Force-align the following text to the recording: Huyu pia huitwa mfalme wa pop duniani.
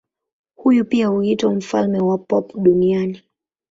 Huyu 0.55 0.85
pia 0.85 1.07
huitwa 1.07 1.53
mfalme 1.55 1.99
wa 1.99 2.17
pop 2.17 2.55
duniani. 2.57 3.21